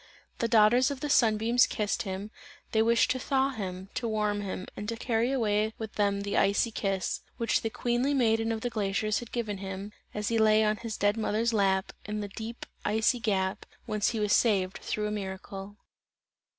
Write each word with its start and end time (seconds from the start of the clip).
The 0.39 0.47
daughters 0.47 0.89
of 0.89 0.99
the 1.01 1.11
sun 1.11 1.37
beams 1.37 1.67
kissed 1.67 2.01
him, 2.01 2.31
they 2.71 2.81
wished 2.81 3.11
to 3.11 3.19
thaw 3.19 3.51
him, 3.51 3.89
to 3.93 4.07
warm 4.07 4.41
him 4.41 4.65
and 4.75 4.89
to 4.89 4.95
carry 4.95 5.31
away 5.31 5.73
with 5.77 5.93
them 5.93 6.21
the 6.21 6.37
icy 6.39 6.71
kiss, 6.71 7.21
which 7.37 7.61
the 7.61 7.69
queenly 7.69 8.15
maiden 8.15 8.51
of 8.51 8.61
the 8.61 8.71
glaciers 8.71 9.19
had 9.19 9.31
given 9.31 9.59
him, 9.59 9.91
as 10.11 10.29
he 10.29 10.39
lay 10.39 10.63
on 10.63 10.77
his 10.77 10.97
dead 10.97 11.17
mother's 11.17 11.53
lap, 11.53 11.93
in 12.03 12.19
the 12.19 12.29
deep 12.29 12.65
icy 12.83 13.19
gap, 13.19 13.63
whence 13.85 14.09
he 14.09 14.19
was 14.19 14.33
saved 14.33 14.79
through 14.79 15.05
a 15.05 15.11
miracle. 15.11 15.75